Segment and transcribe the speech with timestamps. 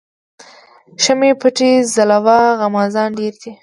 [1.03, 3.51] شمعی پټي ځلوه غمازان ډیر دي